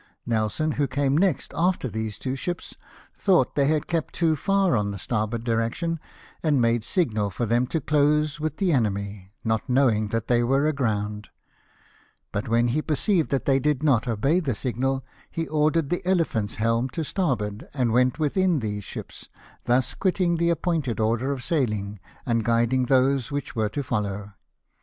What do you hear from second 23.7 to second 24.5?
follow.